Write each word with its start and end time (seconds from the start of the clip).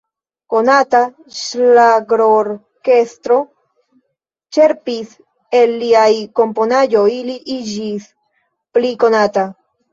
Konata 0.51 1.01
ŝlagrorkestro 1.39 3.37
ĉerpis 4.59 5.13
el 5.61 5.77
liaj 5.85 6.09
komponaĵoj, 6.43 7.07
li 7.31 7.39
iĝis 7.61 8.13
pli 8.75 8.99
konata. 9.09 9.49